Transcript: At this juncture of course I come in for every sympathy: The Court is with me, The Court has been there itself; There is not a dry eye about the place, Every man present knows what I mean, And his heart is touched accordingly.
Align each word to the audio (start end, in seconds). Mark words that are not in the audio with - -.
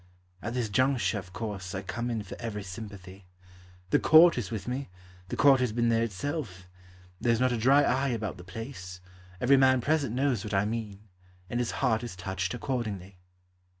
At 0.41 0.55
this 0.55 0.67
juncture 0.67 1.19
of 1.19 1.31
course 1.31 1.75
I 1.75 1.83
come 1.83 2.09
in 2.09 2.23
for 2.23 2.35
every 2.41 2.63
sympathy: 2.63 3.27
The 3.91 3.99
Court 3.99 4.35
is 4.35 4.49
with 4.49 4.67
me, 4.67 4.89
The 5.27 5.35
Court 5.35 5.59
has 5.59 5.71
been 5.71 5.89
there 5.89 6.01
itself; 6.01 6.67
There 7.19 7.31
is 7.31 7.39
not 7.39 7.51
a 7.51 7.57
dry 7.59 7.83
eye 7.83 8.07
about 8.09 8.37
the 8.37 8.43
place, 8.43 8.99
Every 9.39 9.57
man 9.57 9.79
present 9.79 10.15
knows 10.15 10.43
what 10.43 10.55
I 10.55 10.65
mean, 10.65 11.01
And 11.51 11.59
his 11.59 11.69
heart 11.85 12.01
is 12.03 12.15
touched 12.15 12.55
accordingly. 12.55 13.19